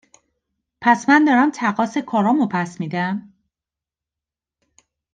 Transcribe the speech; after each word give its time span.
پس 0.81 1.09
من 1.09 1.25
دارم 1.25 1.51
تقاص 1.51 1.97
کارام 1.97 2.37
رو 2.39 2.47
پس 2.47 2.79
می 2.79 2.87
دم؟ 2.87 3.33